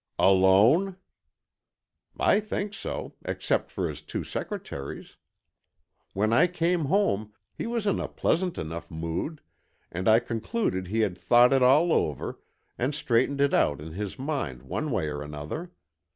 "Alone?" 0.17 0.95
"I 2.19 2.39
think 2.39 2.73
so, 2.73 3.13
except 3.23 3.69
for 3.69 3.87
his 3.87 4.01
two 4.01 4.23
secretaries. 4.23 5.15
When 6.13 6.33
I 6.33 6.47
came 6.47 6.85
home, 6.85 7.33
he 7.53 7.67
was 7.67 7.85
in 7.85 7.99
a 7.99 8.07
pleasant 8.07 8.57
enough 8.57 8.89
mood, 8.89 9.41
and 9.91 10.07
I 10.07 10.17
concluded 10.17 10.87
he 10.87 11.01
had 11.01 11.19
thought 11.19 11.53
it 11.53 11.61
all 11.61 11.93
over 11.93 12.39
and 12.79 12.95
straightened 12.95 13.41
it 13.41 13.53
out 13.53 13.79
in 13.79 13.91
his 13.93 14.17
mind 14.17 14.63
one 14.63 14.89
way 14.89 15.07
or 15.07 15.21
another. 15.21 15.69